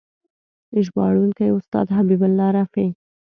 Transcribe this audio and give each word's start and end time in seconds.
ژباړونکی: 0.85 1.47
استاد 1.57 1.87
حبیب 1.97 2.21
الله 2.27 2.47
رفیع 2.59 2.89